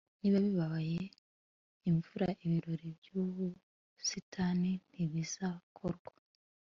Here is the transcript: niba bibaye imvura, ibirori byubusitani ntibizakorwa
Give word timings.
niba 0.19 0.37
bibaye 0.45 1.01
imvura, 1.89 2.27
ibirori 2.45 2.87
byubusitani 2.99 4.71
ntibizakorwa 4.89 6.13